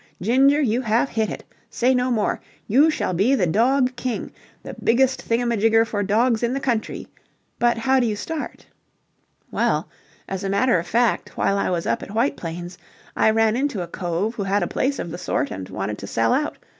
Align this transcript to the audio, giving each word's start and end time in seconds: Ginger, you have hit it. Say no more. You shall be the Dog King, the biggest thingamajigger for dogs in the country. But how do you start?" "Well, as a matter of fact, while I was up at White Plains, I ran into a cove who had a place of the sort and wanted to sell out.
Ginger, 0.19 0.59
you 0.59 0.81
have 0.81 1.09
hit 1.09 1.29
it. 1.29 1.43
Say 1.69 1.93
no 1.93 2.09
more. 2.09 2.41
You 2.65 2.89
shall 2.89 3.13
be 3.13 3.35
the 3.35 3.45
Dog 3.45 3.95
King, 3.95 4.31
the 4.63 4.75
biggest 4.83 5.23
thingamajigger 5.29 5.85
for 5.85 6.01
dogs 6.01 6.41
in 6.41 6.55
the 6.55 6.59
country. 6.59 7.07
But 7.59 7.77
how 7.77 7.99
do 7.99 8.07
you 8.07 8.15
start?" 8.15 8.65
"Well, 9.51 9.87
as 10.27 10.43
a 10.43 10.49
matter 10.49 10.79
of 10.79 10.87
fact, 10.87 11.37
while 11.37 11.55
I 11.55 11.69
was 11.69 11.85
up 11.85 12.01
at 12.01 12.15
White 12.15 12.35
Plains, 12.35 12.79
I 13.15 13.29
ran 13.29 13.55
into 13.55 13.83
a 13.83 13.87
cove 13.87 14.33
who 14.33 14.41
had 14.43 14.63
a 14.63 14.67
place 14.67 14.97
of 14.97 15.11
the 15.11 15.19
sort 15.19 15.51
and 15.51 15.69
wanted 15.69 15.99
to 15.99 16.07
sell 16.07 16.33
out. 16.33 16.57